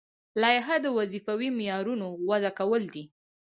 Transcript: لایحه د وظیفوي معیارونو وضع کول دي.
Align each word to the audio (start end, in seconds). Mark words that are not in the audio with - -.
لایحه 0.41 0.75
د 0.81 0.87
وظیفوي 0.97 1.49
معیارونو 1.57 2.07
وضع 2.29 2.51
کول 2.59 2.83
دي. 2.93 3.03